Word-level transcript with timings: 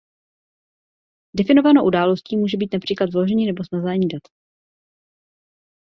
Definovanou 1.35 1.85
událostí 1.85 2.37
může 2.37 2.57
být 2.57 2.73
například 2.73 3.09
vložení 3.13 3.45
nebo 3.45 3.63
smazání 3.63 4.07
dat. 4.07 4.21